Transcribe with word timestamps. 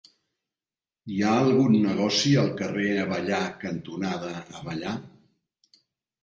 Hi 1.15 1.19
ha 1.25 1.33
algun 1.41 1.75
negoci 1.83 2.31
al 2.45 2.49
carrer 2.63 2.87
Avellà 3.03 3.43
cantonada 3.65 4.33
Avellà? 4.63 4.97